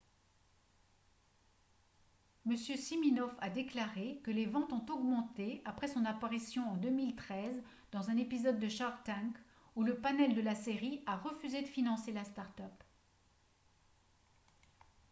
[2.47, 8.09] m siminoff a déclaré que les ventes ont augmenté après son apparition en 2013 dans
[8.09, 9.37] un épisode de shark tank
[9.75, 12.83] où le panel de la série a refusé de financer la start-up